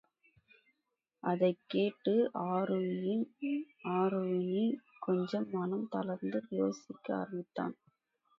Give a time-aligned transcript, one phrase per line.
[1.23, 2.13] அதைக் கேட்டு
[3.95, 4.73] ஆருணியும்
[4.99, 7.75] கொஞ்சம் மனம் தளர்ந்து யோசிக்க ஆரம்பித்தான்.